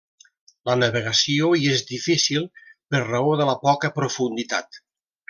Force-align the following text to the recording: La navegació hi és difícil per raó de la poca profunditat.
La 0.69 0.75
navegació 0.77 1.49
hi 1.59 1.69
és 1.73 1.83
difícil 1.91 2.47
per 2.95 3.03
raó 3.07 3.37
de 3.43 3.47
la 3.51 3.55
poca 3.67 3.93
profunditat. 3.99 4.81